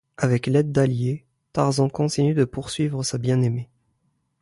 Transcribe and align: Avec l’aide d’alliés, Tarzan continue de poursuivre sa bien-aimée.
Avec 0.17 0.47
l’aide 0.47 0.71
d’alliés, 0.71 1.27
Tarzan 1.53 1.87
continue 1.87 2.33
de 2.33 2.43
poursuivre 2.43 3.03
sa 3.03 3.19
bien-aimée. 3.19 3.69